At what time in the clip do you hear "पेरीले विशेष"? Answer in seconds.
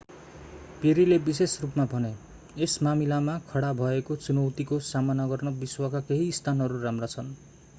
0.81-1.51